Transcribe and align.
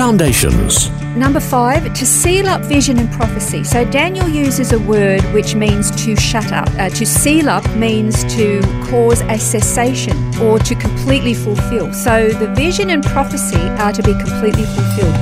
Foundations. 0.00 0.88
Number 1.14 1.40
five, 1.40 1.92
to 1.92 2.06
seal 2.06 2.48
up 2.48 2.62
vision 2.62 2.98
and 2.98 3.12
prophecy. 3.12 3.62
So 3.64 3.84
Daniel 3.84 4.26
uses 4.26 4.72
a 4.72 4.78
word 4.78 5.20
which 5.34 5.54
means 5.54 5.90
to 6.06 6.16
shut 6.16 6.52
up. 6.52 6.70
Uh, 6.78 6.88
to 6.88 7.04
seal 7.04 7.50
up 7.50 7.68
means 7.76 8.24
to 8.34 8.62
cause 8.88 9.20
a 9.20 9.38
cessation 9.38 10.16
or 10.40 10.58
to 10.60 10.74
completely 10.74 11.34
fulfill. 11.34 11.92
So 11.92 12.30
the 12.30 12.46
vision 12.54 12.88
and 12.88 13.04
prophecy 13.04 13.60
are 13.60 13.92
to 13.92 14.02
be 14.02 14.14
completely 14.14 14.64
fulfilled. 14.64 15.14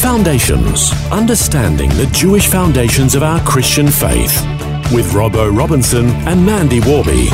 Foundations. 0.00 0.90
Understanding 1.12 1.90
the 1.90 2.06
Jewish 2.14 2.46
foundations 2.46 3.14
of 3.14 3.22
our 3.22 3.40
Christian 3.42 3.88
faith. 3.88 4.34
With 4.90 5.12
Robbo 5.12 5.54
Robinson 5.54 6.06
and 6.26 6.46
Mandy 6.46 6.80
Warby. 6.80 7.28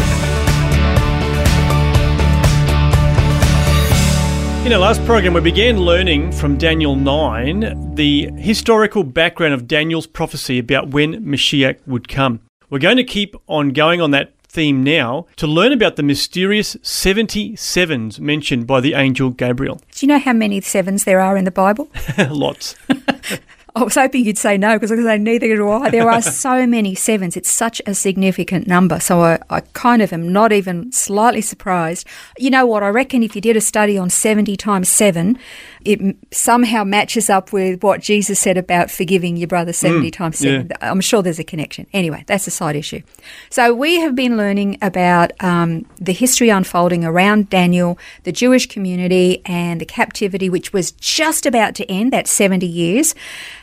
In 4.68 4.74
our 4.74 4.80
last 4.80 5.02
program, 5.06 5.32
we 5.32 5.40
began 5.40 5.78
learning 5.78 6.30
from 6.30 6.58
Daniel 6.58 6.95
9 6.95 7.95
the 7.95 8.30
historical 8.36 9.02
background 9.02 9.54
of 9.54 9.66
Daniel's 9.66 10.06
prophecy 10.06 10.59
about 10.59 10.90
when 10.90 11.24
Mashiach 11.24 11.79
would 11.87 12.06
come. 12.06 12.40
We're 12.68 12.78
going 12.78 12.98
to 12.98 13.02
keep 13.02 13.34
on 13.46 13.70
going 13.70 14.02
on 14.02 14.10
that 14.10 14.34
theme 14.43 14.84
now 14.84 15.24
to 15.37 15.46
learn 15.46 15.73
about 15.73 15.96
the 15.96 16.02
mysterious 16.02 16.76
77s 16.76 18.20
mentioned 18.20 18.66
by 18.66 18.82
the 18.82 18.93
angel 18.93 19.30
Gabriel. 19.30 19.80
Do 19.93 20.04
you 20.04 20.09
know 20.09 20.18
how 20.18 20.34
many 20.34 20.60
sevens 20.60 21.04
there 21.04 21.21
are 21.21 21.38
in 21.38 21.46
the 21.46 21.50
Bible? 21.50 21.88
Lots. 22.28 22.76
I 23.74 23.83
was 23.83 23.95
hoping 23.95 24.24
you'd 24.24 24.38
say 24.38 24.57
no 24.57 24.74
because 24.74 24.91
I 24.91 24.95
was 24.95 25.05
going 25.05 25.21
to 25.21 25.24
say 25.24 25.33
neither 25.33 25.57
do 25.57 25.71
I. 25.71 25.91
There 25.91 26.11
are 26.11 26.23
so 26.23 26.66
many 26.79 26.95
sevens. 26.95 27.37
It's 27.37 27.51
such 27.51 27.80
a 27.87 27.95
significant 27.95 28.66
number. 28.66 28.99
So 29.01 29.21
I, 29.21 29.38
I 29.51 29.61
kind 29.61 30.02
of 30.02 30.13
am 30.13 30.33
not 30.33 30.52
even 30.52 30.91
slightly 30.93 31.41
surprised. 31.41 32.07
You 32.39 32.51
know 32.51 32.66
what? 32.66 32.83
I 32.83 32.89
reckon 32.89 33.23
if 33.23 33.35
you 33.35 33.41
did 33.41 33.57
a 33.57 33.61
study 33.61 33.99
on 33.99 34.11
70 34.11 34.57
times 34.57 34.89
7, 34.89 35.39
it 35.85 36.16
somehow 36.30 36.85
matches 36.85 37.30
up 37.30 37.52
with 37.52 37.83
what 37.83 38.01
Jesus 38.01 38.39
said 38.39 38.57
about 38.57 38.91
forgiving 38.91 39.37
your 39.37 39.49
brother 39.49 39.73
70 39.73 40.11
times 40.11 40.39
7. 40.39 40.71
I'm 40.80 41.01
sure 41.01 41.23
there's 41.23 41.39
a 41.39 41.45
connection. 41.45 41.87
Anyway, 41.93 42.24
that's 42.27 42.46
a 42.46 42.51
side 42.51 42.77
issue. 42.77 43.02
So 43.51 43.73
we 43.74 44.01
have 44.01 44.15
been 44.15 44.37
learning 44.37 44.79
about 44.83 45.33
um, 45.43 45.87
the 45.96 46.13
history 46.13 46.49
unfolding 46.49 47.05
around 47.05 47.49
Daniel, 47.49 47.99
the 48.24 48.33
Jewish 48.33 48.66
community, 48.66 49.41
and 49.46 49.80
the 49.80 49.87
captivity, 49.87 50.51
which 50.51 50.73
was 50.73 50.91
just 50.93 51.46
about 51.46 51.74
to 51.77 51.91
end, 51.91 52.13
that 52.13 52.27
70 52.27 52.66
years. 52.66 53.15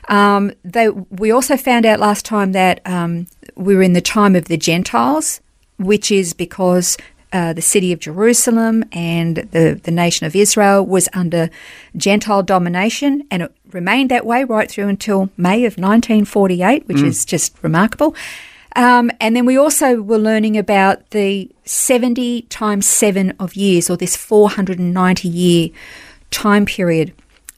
Um, 0.07 0.51
they, 0.63 0.89
we 0.89 1.31
also 1.31 1.57
found 1.57 1.85
out 1.85 1.99
last 1.99 2.25
time 2.25 2.51
that 2.51 2.81
um, 2.85 3.27
we 3.55 3.75
were 3.75 3.81
in 3.81 3.93
the 3.93 4.01
time 4.01 4.35
of 4.35 4.45
the 4.45 4.57
Gentiles, 4.57 5.41
which 5.77 6.11
is 6.11 6.33
because 6.33 6.97
uh, 7.33 7.53
the 7.53 7.61
city 7.61 7.91
of 7.91 7.99
Jerusalem 7.99 8.85
and 8.91 9.37
the, 9.37 9.79
the 9.83 9.91
nation 9.91 10.25
of 10.25 10.35
Israel 10.35 10.85
was 10.85 11.09
under 11.13 11.49
Gentile 11.97 12.43
domination, 12.43 13.27
and 13.29 13.43
it 13.43 13.51
remained 13.71 14.09
that 14.11 14.25
way 14.25 14.43
right 14.43 14.69
through 14.69 14.87
until 14.87 15.29
May 15.35 15.65
of 15.65 15.73
1948, 15.73 16.87
which 16.87 17.01
is 17.01 17.25
just 17.25 17.61
remarkable. 17.61 18.15
Um, 18.75 19.09
and 19.19 19.35
then 19.35 19.45
we 19.45 19.57
also 19.57 20.01
were 20.01 20.17
learning 20.17 20.57
about 20.57 21.09
the 21.11 21.49
70 21.63 22.43
times 22.43 22.85
7 22.85 23.33
of 23.39 23.55
years, 23.55 23.89
or 23.89 23.97
this 23.97 24.15
490 24.15 25.27
year 25.27 25.69
time 26.31 26.65
period. 26.65 27.13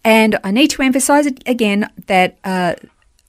And 0.08 0.40
I 0.42 0.52
need 0.52 0.70
to 0.70 0.82
emphasize 0.82 1.26
it 1.26 1.44
again 1.46 1.90
that 2.06 2.38
uh, 2.46 2.76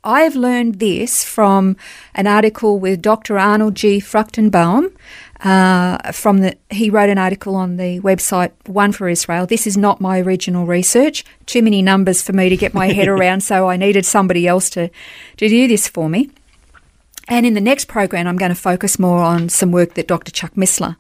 I 0.05 0.21
have 0.21 0.37
learned 0.37 0.79
this 0.79 1.25
from 1.25 1.77
an 2.15 2.29
article 2.29 2.79
with 2.79 3.03
Dr. 3.03 3.37
Arnold 3.37 3.75
G. 3.75 3.99
Fruchtenbaum. 3.99 4.93
Uh, 5.41 6.13
from 6.13 6.39
the, 6.39 6.57
he 6.71 6.89
wrote 6.89 7.11
an 7.11 7.19
article 7.19 7.57
on 7.57 7.79
the 7.79 7.99
website 7.99 8.53
One 8.67 8.93
for 8.93 9.09
Israel. 9.09 9.45
This 9.45 9.67
is 9.67 9.77
not 9.77 10.01
my 10.01 10.21
original 10.21 10.67
research. 10.67 11.25
Too 11.47 11.63
many 11.63 11.83
numbers 11.83 12.23
for 12.23 12.33
me 12.33 12.49
to 12.49 12.57
get 12.57 12.75
my 12.75 12.93
head 12.93 13.09
around, 13.09 13.41
so 13.41 13.69
I 13.69 13.77
needed 13.77 14.07
somebody 14.07 14.47
else 14.47 14.71
to, 14.71 14.89
to 15.39 15.49
do 15.49 15.67
this 15.67 15.89
for 15.89 16.09
me. 16.09 16.31
And 17.27 17.45
in 17.45 17.55
the 17.55 17.61
next 17.61 17.87
program, 17.87 18.29
I'm 18.29 18.37
going 18.37 18.55
to 18.55 18.55
focus 18.55 19.01
more 19.01 19.19
on 19.19 19.49
some 19.49 19.73
work 19.73 19.95
that 19.95 20.07
Dr. 20.07 20.31
Chuck 20.31 20.53
Missler 20.55 20.95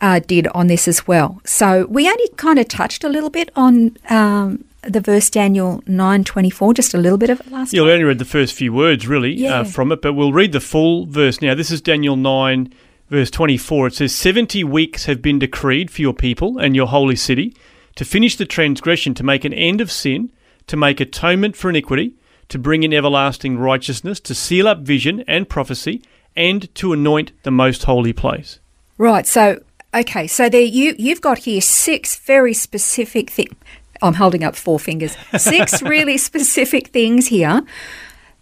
uh, 0.00 0.18
did 0.18 0.48
on 0.48 0.66
this 0.66 0.88
as 0.88 1.06
well. 1.06 1.40
So 1.44 1.86
we 1.86 2.08
only 2.08 2.28
kind 2.30 2.58
of 2.58 2.66
touched 2.66 3.04
a 3.04 3.08
little 3.08 3.30
bit 3.30 3.52
on 3.54 3.96
um, 4.10 4.64
the 4.82 5.00
verse 5.00 5.30
Daniel 5.30 5.82
9:24, 5.86 6.74
just 6.74 6.94
a 6.94 6.98
little 6.98 7.18
bit 7.18 7.30
of 7.30 7.40
it 7.40 7.50
last 7.50 7.72
You'll 7.72 7.88
only 7.88 8.04
read 8.04 8.18
the 8.18 8.24
first 8.24 8.54
few 8.54 8.72
words, 8.72 9.06
really, 9.06 9.32
Yeah. 9.34 9.60
uh, 9.60 9.64
from 9.64 9.92
it, 9.92 10.02
but 10.02 10.14
we'll 10.14 10.32
read 10.32 10.52
the 10.52 10.60
full 10.60 11.06
verse 11.06 11.40
now. 11.40 11.54
This 11.54 11.70
is 11.70 11.80
Daniel 11.80 12.16
9, 12.16 12.72
verse 13.08 13.30
24. 13.30 13.88
It 13.88 13.94
says, 13.94 14.14
70 14.14 14.64
weeks 14.64 15.04
have 15.04 15.22
been 15.22 15.38
decreed 15.38 15.90
for 15.90 16.02
your 16.02 16.14
people 16.14 16.58
and 16.58 16.74
your 16.74 16.86
holy 16.88 17.16
city 17.16 17.54
to 17.96 18.04
finish 18.04 18.36
the 18.36 18.46
transgression, 18.46 19.14
to 19.14 19.22
make 19.22 19.44
an 19.44 19.52
end 19.52 19.80
of 19.80 19.92
sin, 19.92 20.30
to 20.66 20.76
make 20.76 21.00
atonement 21.00 21.56
for 21.56 21.68
iniquity, 21.70 22.14
to 22.48 22.58
bring 22.58 22.82
in 22.82 22.92
everlasting 22.92 23.58
righteousness, 23.58 24.18
to 24.20 24.34
seal 24.34 24.66
up 24.66 24.80
vision 24.80 25.24
and 25.28 25.48
prophecy, 25.48 26.02
and 26.34 26.74
to 26.74 26.92
anoint 26.92 27.32
the 27.42 27.50
most 27.50 27.84
holy 27.84 28.12
place. 28.12 28.58
Right. 28.98 29.26
So 29.26 29.62
okay. 29.94 30.26
So 30.26 30.48
there 30.48 30.60
you 30.62 30.94
you've 30.98 31.20
got 31.20 31.38
here 31.38 31.60
six 31.60 32.16
very 32.16 32.54
specific 32.54 33.30
things. 33.30 33.54
I'm 34.02 34.14
holding 34.14 34.44
up 34.44 34.56
four 34.56 34.78
fingers. 34.78 35.16
Six 35.36 35.82
really 35.82 36.18
specific 36.18 36.88
things 36.88 37.28
here 37.28 37.62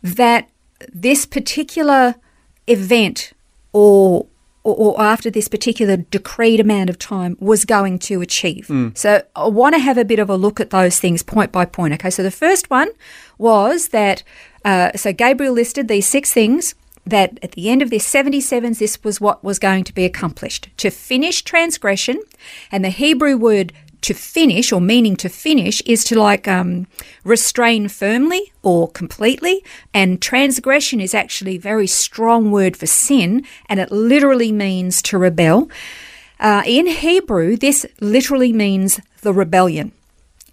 that 0.03 0.49
this 0.93 1.27
particular 1.27 2.15
event 2.67 3.33
or 3.73 4.27
or, 4.63 4.77
or 4.77 5.01
after 5.01 5.31
this 5.31 5.49
particular 5.49 5.97
decreed 5.97 6.61
amount 6.61 6.91
of 6.91 6.99
time 6.99 7.37
was 7.41 7.65
going 7.65 7.99
to 7.99 8.21
achieve. 8.21 8.67
So 8.95 9.23
I 9.35 9.49
want 9.49 9.75
to 9.75 9.79
have 9.79 9.97
a 9.97 10.05
bit 10.05 10.19
of 10.19 10.29
a 10.29 10.37
look 10.37 10.61
at 10.61 10.69
those 10.69 11.01
things 11.01 11.23
point 11.23 11.51
by 11.51 11.65
point. 11.65 11.95
Okay, 11.95 12.11
so 12.11 12.23
the 12.23 12.31
first 12.31 12.69
one 12.69 12.91
was 13.39 13.89
that 13.89 14.23
uh, 14.65 14.93
so 14.97 15.13
Gabriel 15.13 15.55
listed 15.55 15.89
these 15.89 16.07
six 16.07 16.33
things 16.33 16.75
that 17.07 17.39
at 17.43 17.53
the 17.53 17.71
end 17.71 17.81
of 17.81 17.89
this 17.89 18.11
77s, 18.13 18.79
this 18.79 19.03
was 19.03 19.21
what 19.21 19.43
was 19.43 19.59
going 19.59 19.85
to 19.85 19.95
be 19.95 20.05
accomplished 20.05 20.69
to 20.77 20.91
finish 20.91 21.43
transgression, 21.43 22.21
and 22.71 22.85
the 22.85 22.91
Hebrew 22.91 23.39
word 23.39 23.73
to 24.03 24.15
finish 24.15 24.73
or 24.73 24.81
meaning 24.81 25.17
to 25.17 25.29
finish 25.29 25.81
is 25.83 26.05
to 26.05 26.19
like 26.19 26.49
um, 26.49 26.87
restrain 27.25 27.89
firmly 27.89 28.53
or 28.63 28.91
completely 28.91 29.65
and 29.93 30.21
transgression 30.21 31.01
is 31.01 31.15
actually 31.15 31.57
a 31.57 31.61
very 31.61 31.87
strong 31.87 32.51
word 32.51 32.77
for 32.77 32.87
sin 32.87 33.45
and 33.69 33.81
it 33.81 33.91
literally 33.91 34.53
means 34.53 35.03
to 35.03 35.19
rebel 35.19 35.69
uh, 36.39 36.63
in 36.67 36.87
hebrew 36.87 37.57
this 37.57 37.87
literally 38.01 38.53
means 38.53 39.01
the 39.23 39.33
rebellion 39.33 39.93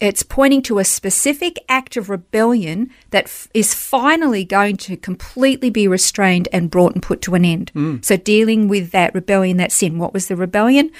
it's 0.00 0.22
pointing 0.22 0.62
to 0.62 0.78
a 0.78 0.84
specific 0.84 1.58
act 1.68 1.96
of 1.96 2.08
rebellion 2.08 2.90
that 3.10 3.24
f- 3.24 3.48
is 3.52 3.74
finally 3.74 4.44
going 4.44 4.76
to 4.76 4.96
completely 4.96 5.70
be 5.70 5.88
restrained 5.88 6.48
and 6.52 6.70
brought 6.70 6.94
and 6.94 7.02
put 7.02 7.20
to 7.22 7.34
an 7.34 7.44
end. 7.44 7.72
So, 8.04 8.16
dealing 8.16 8.68
with 8.68 8.92
that 8.92 9.12
rebellion, 9.12 9.56
that 9.56 9.72
sin. 9.72 9.98
What 9.98 10.12
was 10.14 10.28
the 10.28 10.36
rebellion? 10.36 10.92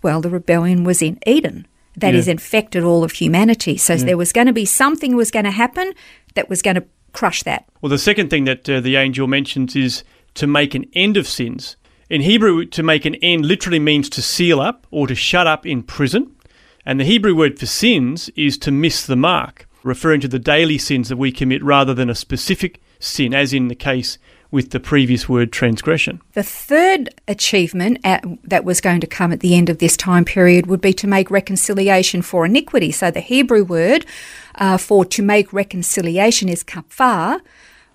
Well, 0.00 0.20
the 0.20 0.30
rebellion 0.30 0.84
was 0.84 1.02
in 1.02 1.18
Eden. 1.26 1.66
That 1.96 2.14
has 2.14 2.28
infected 2.28 2.84
all 2.84 3.04
of 3.04 3.12
humanity. 3.12 3.76
So, 3.78 3.96
there 3.96 4.18
was 4.18 4.32
going 4.32 4.46
to 4.48 4.52
be 4.52 4.66
something 4.66 5.16
was 5.16 5.30
going 5.30 5.46
to 5.46 5.50
happen 5.50 5.94
that 6.34 6.50
was 6.50 6.60
going 6.60 6.74
to 6.76 6.84
crush 7.12 7.42
that. 7.44 7.66
Well, 7.80 7.90
the 7.90 7.98
second 7.98 8.28
thing 8.28 8.44
that 8.44 8.68
uh, 8.68 8.80
the 8.80 8.96
angel 8.96 9.26
mentions 9.26 9.74
is 9.74 10.04
to 10.34 10.46
make 10.46 10.74
an 10.74 10.84
end 10.92 11.16
of 11.16 11.26
sins. 11.26 11.76
In 12.08 12.20
Hebrew, 12.20 12.66
to 12.66 12.82
make 12.82 13.04
an 13.04 13.16
end 13.16 13.46
literally 13.46 13.78
means 13.78 14.08
to 14.10 14.22
seal 14.22 14.60
up 14.60 14.86
or 14.90 15.06
to 15.06 15.14
shut 15.14 15.46
up 15.46 15.66
in 15.66 15.82
prison. 15.82 16.36
And 16.84 17.00
the 17.00 17.04
Hebrew 17.04 17.34
word 17.34 17.58
for 17.58 17.66
sins 17.66 18.28
is 18.36 18.56
to 18.58 18.70
miss 18.70 19.04
the 19.04 19.16
mark, 19.16 19.66
referring 19.82 20.20
to 20.20 20.28
the 20.28 20.38
daily 20.38 20.78
sins 20.78 21.08
that 21.08 21.16
we 21.16 21.32
commit 21.32 21.64
rather 21.64 21.94
than 21.94 22.08
a 22.08 22.14
specific 22.14 22.80
sin, 23.06 23.34
as 23.34 23.52
in 23.52 23.68
the 23.68 23.74
case 23.74 24.18
with 24.50 24.70
the 24.70 24.80
previous 24.80 25.28
word 25.28 25.52
transgression. 25.52 26.20
The 26.34 26.42
third 26.42 27.10
achievement 27.26 27.98
at, 28.04 28.24
that 28.44 28.64
was 28.64 28.80
going 28.80 29.00
to 29.00 29.06
come 29.06 29.32
at 29.32 29.40
the 29.40 29.56
end 29.56 29.68
of 29.68 29.78
this 29.78 29.96
time 29.96 30.24
period 30.24 30.66
would 30.66 30.80
be 30.80 30.92
to 30.94 31.06
make 31.06 31.30
reconciliation 31.30 32.22
for 32.22 32.46
iniquity. 32.46 32.92
So 32.92 33.10
the 33.10 33.20
Hebrew 33.20 33.64
word 33.64 34.06
uh, 34.54 34.78
for 34.78 35.04
to 35.04 35.22
make 35.22 35.52
reconciliation 35.52 36.48
is 36.48 36.62
kafar, 36.62 37.40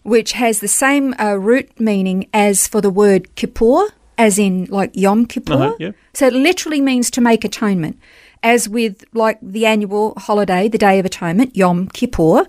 which 0.03 0.33
has 0.33 0.59
the 0.59 0.67
same 0.67 1.15
uh, 1.19 1.35
root 1.35 1.79
meaning 1.79 2.27
as 2.33 2.67
for 2.67 2.81
the 2.81 2.89
word 2.89 3.33
kippur, 3.35 3.87
as 4.17 4.37
in 4.37 4.65
like 4.65 4.91
Yom 4.93 5.25
Kippur. 5.25 5.53
Uh-huh, 5.53 5.75
yeah. 5.79 5.91
So 6.13 6.27
it 6.27 6.33
literally 6.33 6.81
means 6.81 7.09
to 7.11 7.21
make 7.21 7.45
atonement. 7.45 7.97
as 8.43 8.67
with 8.67 9.03
like 9.13 9.37
the 9.41 9.65
annual 9.65 10.13
holiday, 10.17 10.67
the 10.67 10.77
Day 10.77 10.99
of 10.99 11.05
Atonement, 11.05 11.55
Yom 11.55 11.87
Kippur. 11.89 12.47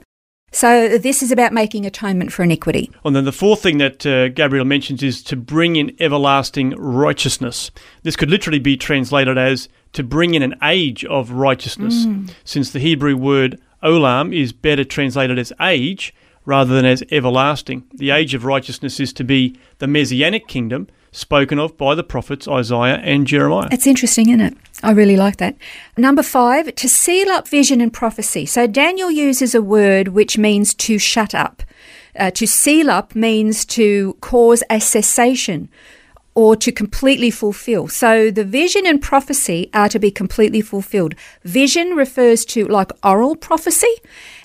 So 0.52 0.98
this 0.98 1.22
is 1.22 1.32
about 1.32 1.52
making 1.52 1.86
atonement 1.86 2.32
for 2.32 2.42
iniquity. 2.42 2.90
And 3.04 3.16
then 3.16 3.24
the 3.24 3.32
fourth 3.32 3.62
thing 3.62 3.78
that 3.78 4.04
uh, 4.04 4.28
Gabriel 4.28 4.66
mentions 4.66 5.02
is 5.02 5.22
to 5.24 5.36
bring 5.36 5.76
in 5.76 5.96
everlasting 5.98 6.70
righteousness. 6.76 7.70
This 8.02 8.16
could 8.16 8.30
literally 8.30 8.58
be 8.58 8.76
translated 8.76 9.38
as 9.38 9.68
to 9.94 10.02
bring 10.02 10.34
in 10.34 10.42
an 10.42 10.54
age 10.62 11.04
of 11.06 11.32
righteousness, 11.32 12.06
since 12.44 12.70
the 12.70 12.78
Hebrew 12.78 13.16
word 13.16 13.60
olam 13.82 14.34
is 14.34 14.52
better 14.52 14.84
translated 14.84 15.38
as 15.38 15.52
age 15.60 16.14
rather 16.44 16.74
than 16.74 16.84
as 16.84 17.02
everlasting. 17.10 17.84
The 17.94 18.10
age 18.10 18.34
of 18.34 18.44
righteousness 18.44 19.00
is 19.00 19.12
to 19.14 19.24
be 19.24 19.58
the 19.78 19.86
messianic 19.86 20.48
kingdom 20.48 20.88
spoken 21.12 21.58
of 21.58 21.76
by 21.76 21.94
the 21.94 22.02
prophets 22.02 22.48
Isaiah 22.48 22.96
and 22.96 23.26
Jeremiah. 23.26 23.68
It's 23.70 23.86
interesting, 23.86 24.30
isn't 24.30 24.40
it? 24.40 24.56
I 24.82 24.90
really 24.90 25.16
like 25.16 25.36
that. 25.36 25.56
Number 25.96 26.22
five, 26.22 26.74
to 26.74 26.88
seal 26.88 27.28
up 27.28 27.46
vision 27.46 27.80
and 27.80 27.92
prophecy. 27.92 28.46
So 28.46 28.66
Daniel 28.66 29.10
uses 29.10 29.54
a 29.54 29.62
word 29.62 30.08
which 30.08 30.36
means 30.36 30.74
to 30.74 30.98
shut 30.98 31.34
up. 31.34 31.62
Uh, 32.18 32.30
to 32.32 32.46
seal 32.46 32.90
up 32.90 33.14
means 33.14 33.64
to 33.64 34.16
cause 34.20 34.62
a 34.68 34.80
cessation 34.80 35.68
or 36.34 36.56
to 36.56 36.72
completely 36.72 37.30
fulfill. 37.30 37.88
So 37.88 38.30
the 38.30 38.44
vision 38.44 38.86
and 38.86 39.00
prophecy 39.00 39.70
are 39.74 39.88
to 39.90 39.98
be 39.98 40.10
completely 40.10 40.62
fulfilled. 40.62 41.14
Vision 41.44 41.90
refers 41.90 42.44
to 42.46 42.66
like 42.66 42.90
oral 43.04 43.36
prophecy, 43.36 43.94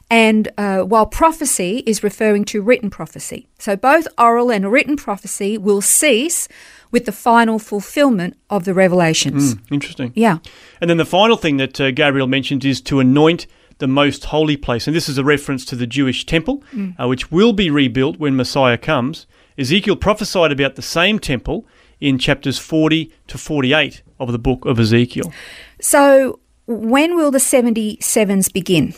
and 0.09 0.49
uh, 0.57 0.81
while 0.81 1.05
prophecy 1.05 1.83
is 1.85 2.03
referring 2.03 2.45
to 2.45 2.61
written 2.61 2.89
prophecy. 2.89 3.47
So 3.59 3.75
both 3.75 4.07
oral 4.17 4.51
and 4.51 4.71
written 4.71 4.95
prophecy 4.95 5.57
will 5.57 5.81
cease 5.81 6.47
with 6.91 7.05
the 7.05 7.11
final 7.11 7.59
fulfillment 7.59 8.37
of 8.49 8.63
the 8.63 8.73
revelations. 8.73 9.53
Hmm, 9.53 9.73
interesting. 9.73 10.13
Yeah. 10.15 10.37
And 10.79 10.89
then 10.89 10.97
the 10.97 11.05
final 11.05 11.35
thing 11.35 11.57
that 11.57 11.81
uh, 11.81 11.91
Gabriel 11.91 12.27
mentioned 12.27 12.63
is 12.63 12.79
to 12.81 12.99
anoint 12.99 13.47
the 13.79 13.87
most 13.87 14.25
holy 14.25 14.57
place. 14.57 14.87
And 14.87 14.95
this 14.95 15.09
is 15.09 15.17
a 15.17 15.23
reference 15.23 15.65
to 15.65 15.75
the 15.75 15.85
Jewish 15.85 16.25
temple, 16.25 16.63
uh, 16.99 17.07
which 17.07 17.31
will 17.31 17.53
be 17.53 17.69
rebuilt 17.69 18.17
when 18.17 18.35
Messiah 18.35 18.77
comes. 18.77 19.27
Ezekiel 19.57 19.95
prophesied 19.95 20.51
about 20.51 20.75
the 20.75 20.81
same 20.81 21.19
temple 21.19 21.67
in 21.99 22.17
chapters 22.17 22.57
40 22.57 23.11
to 23.27 23.37
48 23.37 24.03
of 24.19 24.31
the 24.31 24.39
book 24.39 24.65
of 24.65 24.79
Ezekiel. 24.79 25.31
So 25.81 26.39
when 26.67 27.15
will 27.15 27.31
the 27.31 27.37
77s 27.37 28.51
begin? 28.51 28.93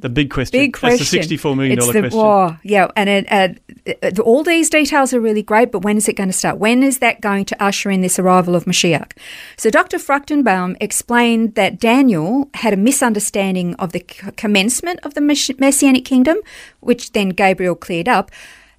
The 0.00 0.08
big 0.08 0.30
question. 0.30 0.60
Big 0.60 0.72
question. 0.72 1.18
That's 1.18 1.28
the 1.28 1.36
$64 1.36 1.56
million 1.56 1.78
It's 1.78 1.90
question. 1.90 2.10
oh, 2.14 2.56
yeah, 2.62 2.88
and 2.94 3.08
it, 3.08 3.60
uh, 4.04 4.22
all 4.22 4.44
these 4.44 4.70
details 4.70 5.12
are 5.12 5.20
really 5.20 5.42
great, 5.42 5.72
but 5.72 5.80
when 5.80 5.96
is 5.96 6.08
it 6.08 6.14
going 6.14 6.28
to 6.28 6.32
start? 6.32 6.58
When 6.58 6.84
is 6.84 7.00
that 7.00 7.20
going 7.20 7.44
to 7.46 7.60
usher 7.62 7.90
in 7.90 8.02
this 8.02 8.20
arrival 8.20 8.54
of 8.54 8.66
Mashiach? 8.66 9.12
So 9.56 9.68
Dr. 9.68 9.98
Fruchtenbaum 9.98 10.76
explained 10.80 11.56
that 11.56 11.80
Daniel 11.80 12.48
had 12.54 12.72
a 12.72 12.76
misunderstanding 12.76 13.74
of 13.74 13.90
the 13.90 14.00
commencement 14.00 15.00
of 15.02 15.14
the 15.14 15.20
Messianic 15.20 16.04
kingdom, 16.04 16.38
which 16.78 17.12
then 17.12 17.30
Gabriel 17.30 17.74
cleared 17.74 18.08
up. 18.08 18.30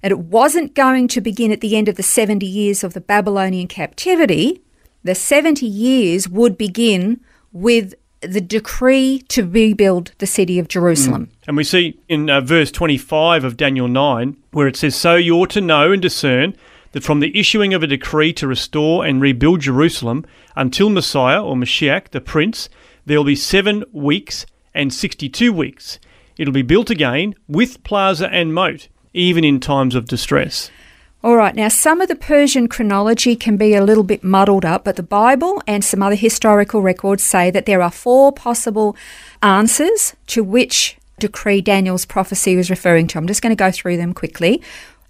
And 0.02 0.10
it 0.10 0.18
wasn't 0.18 0.74
going 0.74 1.08
to 1.08 1.20
begin 1.20 1.52
at 1.52 1.60
the 1.60 1.76
end 1.76 1.88
of 1.88 1.96
the 1.96 2.02
70 2.02 2.46
years 2.46 2.82
of 2.82 2.94
the 2.94 3.02
Babylonian 3.02 3.68
captivity. 3.68 4.62
The 5.04 5.14
70 5.14 5.66
years 5.66 6.28
would 6.28 6.56
begin 6.56 7.20
with 7.52 7.94
the 8.20 8.40
decree 8.40 9.24
to 9.28 9.44
rebuild 9.44 10.12
the 10.18 10.26
city 10.26 10.58
of 10.58 10.68
Jerusalem. 10.68 11.28
And 11.46 11.56
we 11.56 11.64
see 11.64 11.98
in 12.08 12.30
uh, 12.30 12.40
verse 12.40 12.70
25 12.70 13.44
of 13.44 13.56
Daniel 13.56 13.88
9, 13.88 14.36
where 14.52 14.68
it 14.68 14.76
says, 14.76 14.94
So 14.94 15.16
you 15.16 15.34
ought 15.36 15.50
to 15.50 15.60
know 15.60 15.90
and 15.90 16.00
discern 16.00 16.56
that 16.92 17.02
from 17.02 17.20
the 17.20 17.36
issuing 17.36 17.74
of 17.74 17.82
a 17.82 17.86
decree 17.86 18.32
to 18.34 18.46
restore 18.46 19.04
and 19.04 19.20
rebuild 19.20 19.60
Jerusalem 19.60 20.24
until 20.54 20.88
Messiah 20.88 21.42
or 21.42 21.56
Mashiach, 21.56 22.10
the 22.10 22.20
Prince, 22.20 22.68
there 23.06 23.18
will 23.18 23.24
be 23.24 23.36
seven 23.36 23.84
weeks 23.92 24.46
and 24.74 24.92
62 24.92 25.52
weeks. 25.52 25.98
It'll 26.38 26.52
be 26.52 26.62
built 26.62 26.90
again 26.90 27.34
with 27.48 27.82
plaza 27.82 28.28
and 28.28 28.54
moat, 28.54 28.88
even 29.12 29.44
in 29.44 29.58
times 29.60 29.94
of 29.94 30.06
distress. 30.06 30.70
All 31.24 31.36
right, 31.36 31.54
now 31.54 31.68
some 31.68 32.00
of 32.00 32.08
the 32.08 32.16
Persian 32.16 32.66
chronology 32.66 33.36
can 33.36 33.56
be 33.56 33.74
a 33.74 33.84
little 33.84 34.02
bit 34.02 34.24
muddled 34.24 34.64
up, 34.64 34.82
but 34.82 34.96
the 34.96 35.04
Bible 35.04 35.62
and 35.68 35.84
some 35.84 36.02
other 36.02 36.16
historical 36.16 36.82
records 36.82 37.22
say 37.22 37.48
that 37.52 37.64
there 37.64 37.80
are 37.80 37.92
four 37.92 38.32
possible 38.32 38.96
answers 39.40 40.16
to 40.26 40.42
which 40.42 40.96
decree 41.20 41.60
Daniel's 41.60 42.04
prophecy 42.04 42.56
was 42.56 42.70
referring 42.70 43.06
to. 43.06 43.18
I'm 43.18 43.28
just 43.28 43.40
going 43.40 43.52
to 43.52 43.56
go 43.56 43.70
through 43.70 43.98
them 43.98 44.14
quickly. 44.14 44.60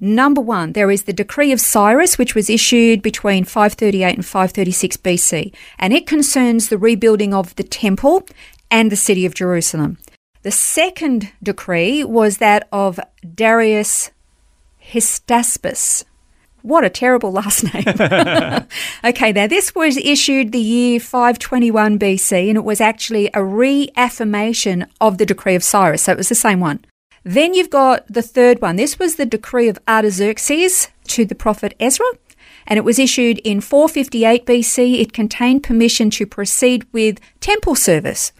Number 0.01 0.43
one, 0.43 0.73
there 0.73 0.91
is 0.91 1.05
the 1.05 1.15
decree 1.15 1.51
of 1.51 1.63
Cyrus, 1.63 2.19
which 2.19 2.35
was 2.35 2.51
issued 2.51 3.01
between 3.01 3.45
538 3.45 4.15
and 4.15 4.27
536 4.27 4.99
BC, 4.99 5.55
and 5.79 5.95
it 5.95 6.07
concerns 6.07 6.69
the 6.69 6.77
rebuilding 6.77 7.33
of 7.33 7.57
the 7.57 7.63
temple 7.63 8.27
and 8.71 8.93
the 8.93 8.97
city 8.97 9.25
of 9.25 9.35
Jerusalem. 9.35 9.97
The 10.43 10.51
second 10.51 11.33
decree 11.43 12.05
was 12.05 12.37
that 12.37 12.69
of 12.71 13.01
Darius 13.35 14.11
Hystaspes. 14.93 16.05
What 16.63 16.85
a 16.85 16.91
terrible 16.91 17.33
last 17.33 17.65
name. 17.75 17.85
okay, 19.05 19.33
now 19.33 19.47
this 19.47 19.75
was 19.75 19.97
issued 19.97 20.53
the 20.53 20.59
year 20.59 21.01
521 21.01 21.99
BC 21.99 22.49
and 22.49 22.57
it 22.57 22.65
was 22.65 22.81
actually 22.81 23.31
a 23.35 23.43
reaffirmation 23.43 24.87
of 25.01 25.19
the 25.19 25.27
decree 25.27 25.55
of 25.55 25.65
Cyrus. 25.65 26.03
So 26.03 26.13
it 26.13 26.19
was 26.19 26.29
the 26.29 26.35
same 26.35 26.61
one. 26.61 26.85
Then 27.25 27.55
you've 27.55 27.71
got 27.71 28.07
the 28.07 28.23
third 28.23 28.61
one. 28.61 28.77
This 28.77 28.99
was 28.99 29.17
the 29.17 29.27
decree 29.27 29.69
of 29.69 29.79
Artaxerxes 29.89 30.89
to 31.09 31.25
the 31.25 31.35
prophet 31.35 31.75
Ezra 31.81 32.07
and 32.67 32.79
it 32.79 32.85
was 32.85 32.99
issued 32.99 33.39
in 33.39 33.61
458 33.61 34.47
BC. 34.47 35.01
It 35.01 35.13
contained 35.13 35.63
permission 35.63 36.11
to 36.11 36.27
proceed 36.27 36.87
with 36.93 37.19
temple 37.41 37.75
service. 37.75 38.33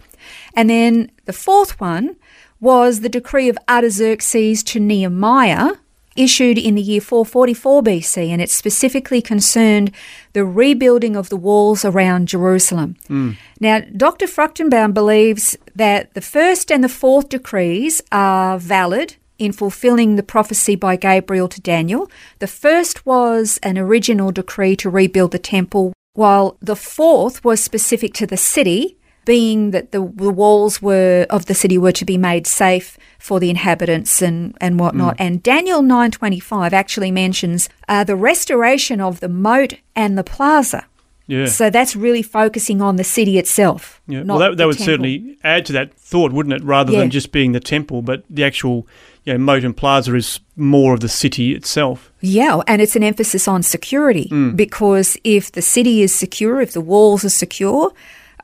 And 0.55 0.69
then 0.69 1.11
the 1.25 1.33
fourth 1.33 1.79
one 1.79 2.15
was 2.59 3.01
the 3.01 3.09
decree 3.09 3.49
of 3.49 3.57
Artaxerxes 3.67 4.63
to 4.63 4.79
Nehemiah, 4.79 5.73
issued 6.15 6.57
in 6.57 6.75
the 6.75 6.81
year 6.81 7.01
444 7.01 7.83
BC, 7.83 8.29
and 8.29 8.41
it 8.41 8.49
specifically 8.49 9.21
concerned 9.21 9.91
the 10.33 10.45
rebuilding 10.45 11.15
of 11.15 11.29
the 11.29 11.37
walls 11.37 11.85
around 11.85 12.27
Jerusalem. 12.27 12.95
Hmm. 13.07 13.31
Now, 13.59 13.81
Dr. 13.81 14.25
Fruchtenbaum 14.25 14.93
believes 14.93 15.57
that 15.75 16.13
the 16.13 16.21
first 16.21 16.71
and 16.71 16.83
the 16.83 16.89
fourth 16.89 17.29
decrees 17.29 18.01
are 18.11 18.57
valid 18.59 19.15
in 19.39 19.51
fulfilling 19.51 20.15
the 20.15 20.23
prophecy 20.23 20.75
by 20.75 20.95
Gabriel 20.95 21.47
to 21.49 21.61
Daniel. 21.61 22.09
The 22.39 22.47
first 22.47 23.05
was 23.05 23.59
an 23.63 23.77
original 23.77 24.31
decree 24.31 24.75
to 24.77 24.89
rebuild 24.89 25.31
the 25.31 25.39
temple, 25.39 25.93
while 26.13 26.57
the 26.61 26.75
fourth 26.75 27.43
was 27.43 27.61
specific 27.61 28.13
to 28.15 28.27
the 28.27 28.37
city 28.37 28.97
being 29.25 29.71
that 29.71 29.91
the, 29.91 29.99
the 30.15 30.29
walls 30.31 30.81
were 30.81 31.25
of 31.29 31.45
the 31.45 31.53
city 31.53 31.77
were 31.77 31.91
to 31.93 32.05
be 32.05 32.17
made 32.17 32.45
safe 32.47 32.97
for 33.19 33.39
the 33.39 33.49
inhabitants 33.49 34.21
and, 34.21 34.57
and 34.59 34.79
whatnot. 34.79 35.15
And 35.17 35.41
Daniel 35.41 35.81
9.25 35.81 36.73
actually 36.73 37.11
mentions 37.11 37.69
uh, 37.87 38.03
the 38.03 38.15
restoration 38.15 38.99
of 38.99 39.19
the 39.19 39.29
moat 39.29 39.75
and 39.95 40.17
the 40.17 40.23
plaza. 40.23 40.85
Yeah. 41.25 41.45
So 41.45 41.69
that's 41.69 41.95
really 41.95 42.21
focusing 42.21 42.81
on 42.81 42.97
the 42.97 43.03
city 43.05 43.37
itself. 43.37 44.01
Yeah, 44.07 44.23
well, 44.23 44.39
that, 44.39 44.57
that 44.57 44.67
would 44.67 44.77
temple. 44.77 44.85
certainly 44.85 45.37
add 45.43 45.65
to 45.67 45.73
that 45.73 45.93
thought, 45.93 46.33
wouldn't 46.33 46.53
it? 46.53 46.63
Rather 46.65 46.91
Yeah. 46.91 46.99
than 46.99 47.11
just 47.11 47.31
being 47.31 47.53
the 47.53 47.61
temple, 47.61 48.01
but 48.01 48.23
the 48.29 48.43
actual 48.43 48.85
you 49.23 49.31
know, 49.31 49.39
moat 49.39 49.63
and 49.63 49.75
plaza 49.75 50.13
is 50.15 50.41
more 50.57 50.93
of 50.93 50.99
the 50.99 51.07
city 51.07 51.55
itself. 51.55 52.11
Yeah, 52.19 52.59
and 52.67 52.81
it's 52.81 52.97
an 52.97 53.03
emphasis 53.03 53.47
on 53.47 53.63
security 53.63 54.27
Mm. 54.29 54.57
because 54.57 55.15
if 55.23 55.49
the 55.53 55.61
city 55.61 56.01
is 56.01 56.13
secure, 56.13 56.59
if 56.59 56.73
the 56.73 56.81
walls 56.81 57.23
are 57.23 57.29
secure, 57.29 57.93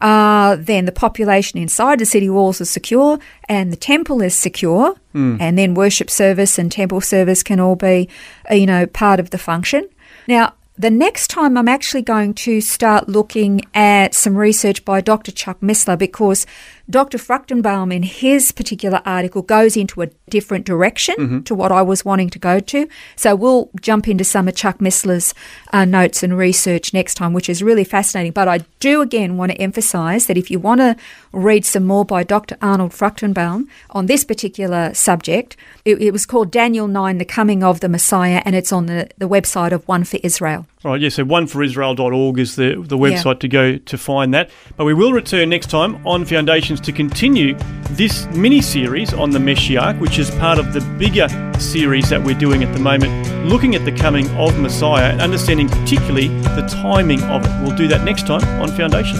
uh, 0.01 0.55
then 0.59 0.85
the 0.85 0.91
population 0.91 1.59
inside 1.59 1.99
the 1.99 2.05
city 2.05 2.29
walls 2.29 2.61
is 2.61 2.69
secure 2.69 3.19
and 3.47 3.71
the 3.71 3.77
temple 3.77 4.21
is 4.21 4.35
secure, 4.35 4.95
Mm. 5.13 5.37
and 5.41 5.57
then 5.57 5.73
worship 5.73 6.09
service 6.09 6.59
and 6.59 6.71
temple 6.71 7.01
service 7.01 7.41
can 7.43 7.59
all 7.59 7.75
be, 7.75 8.07
uh, 8.51 8.53
you 8.53 8.67
know, 8.67 8.85
part 8.85 9.19
of 9.19 9.31
the 9.31 9.37
function. 9.39 9.89
Now, 10.27 10.53
the 10.79 10.89
next 10.89 11.27
time 11.27 11.57
I'm 11.57 11.67
actually 11.67 12.03
going 12.03 12.33
to 12.35 12.61
start 12.61 13.09
looking 13.09 13.61
at 13.73 14.13
some 14.13 14.37
research 14.37 14.85
by 14.85 15.01
Dr. 15.01 15.29
Chuck 15.29 15.59
Missler 15.59 15.97
because 15.97 16.47
Dr. 16.89 17.17
Fruchtenbaum, 17.17 17.93
in 17.93 18.03
his 18.03 18.53
particular 18.53 19.01
article, 19.05 19.41
goes 19.41 19.75
into 19.75 20.01
a 20.01 20.07
different 20.29 20.65
direction 20.65 21.43
to 21.43 21.53
what 21.53 21.71
I 21.71 21.81
was 21.81 22.05
wanting 22.05 22.29
to 22.31 22.39
go 22.39 22.61
to. 22.61 22.87
So 23.17 23.35
we'll 23.35 23.69
jump 23.81 24.07
into 24.07 24.23
some 24.23 24.47
of 24.47 24.55
Chuck 24.55 24.79
Missler's 24.79 25.35
uh, 25.73 25.83
notes 25.83 26.23
and 26.23 26.35
research 26.37 26.93
next 26.93 27.15
time, 27.15 27.33
which 27.33 27.49
is 27.49 27.61
really 27.61 27.83
fascinating. 27.83 28.31
But 28.31 28.47
I 28.47 28.59
do 28.79 29.01
again 29.01 29.37
want 29.37 29.51
to 29.51 29.61
emphasize 29.61 30.27
that 30.27 30.37
if 30.37 30.49
you 30.49 30.59
want 30.59 30.79
to 30.79 30.95
read 31.33 31.65
some 31.65 31.85
more 31.85 32.05
by 32.05 32.23
Dr. 32.23 32.57
Arnold 32.61 32.91
Fruchtenbaum 32.91 33.67
on 33.91 34.05
this 34.05 34.23
particular 34.23 34.93
subject, 34.93 35.57
it, 35.83 36.01
it 36.01 36.11
was 36.11 36.25
called 36.25 36.51
Daniel 36.51 36.87
9, 36.87 37.17
The 37.17 37.25
Coming 37.25 37.63
of 37.63 37.81
the 37.81 37.89
Messiah, 37.89 38.41
and 38.45 38.55
it's 38.55 38.71
on 38.71 38.85
the, 38.85 39.09
the 39.17 39.27
website 39.27 39.73
of 39.73 39.87
One 39.87 40.05
for 40.05 40.19
Israel. 40.23 40.65
All 40.85 40.91
right, 40.91 41.01
yeah, 41.01 41.09
so 41.09 41.25
oneforisrael.org 41.25 42.39
is 42.39 42.55
the, 42.55 42.81
the 42.87 42.97
Yeah. 42.97 43.09
website 43.17 43.39
to 43.41 43.49
go 43.49 43.75
to 43.77 43.97
find 43.97 44.33
that. 44.33 44.49
But 44.77 44.85
we 44.85 44.93
will 44.93 45.11
return 45.11 45.49
next 45.49 45.69
time 45.69 45.99
on 46.07 46.23
Foundations 46.23 46.79
to 46.81 46.93
continue 46.93 47.57
this 47.91 48.27
mini 48.27 48.61
series 48.61 49.13
on 49.13 49.31
the 49.31 49.39
Meshiach, 49.39 49.99
which 49.99 50.17
is 50.19 50.31
part 50.31 50.57
of 50.57 50.71
the 50.71 50.79
bigger 50.97 51.27
series 51.59 52.07
that 52.09 52.23
we're 52.23 52.37
doing 52.39 52.63
at 52.63 52.71
the 52.73 52.79
moment, 52.79 53.11
looking 53.45 53.75
at 53.75 53.83
the 53.83 53.91
coming 53.91 54.29
of 54.37 54.57
Messiah 54.57 55.11
and 55.11 55.19
understanding 55.19 55.67
particularly 55.67 56.29
the 56.29 56.65
timing 56.81 57.21
of 57.23 57.45
it. 57.45 57.51
We'll 57.61 57.75
do 57.75 57.89
that 57.89 58.05
next 58.05 58.25
time 58.25 58.43
on 58.61 58.69
Foundations. 58.69 59.19